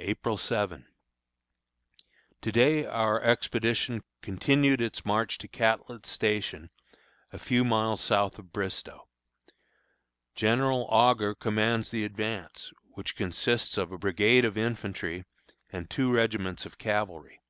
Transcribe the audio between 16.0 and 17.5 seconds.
regiments of cavalry.